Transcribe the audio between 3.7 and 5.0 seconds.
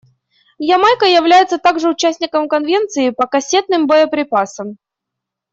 боеприпасам.